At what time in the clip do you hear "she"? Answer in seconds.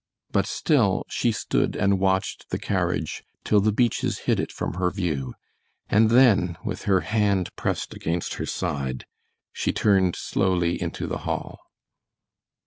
1.09-1.31, 9.53-9.71